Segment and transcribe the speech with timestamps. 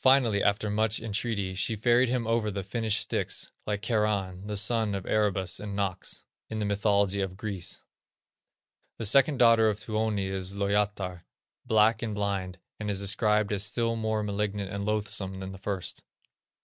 [0.00, 4.96] Finally, after much entreaty, she ferried him over the Finnish Styx, like Charon, the son
[4.96, 7.84] of Erebus and Nox, in the mythology of Greece.
[8.98, 11.24] The second daughter of Tuoni is Lowyatar,
[11.64, 16.02] black and blind, and is described as still more malignant and loathsome than the first.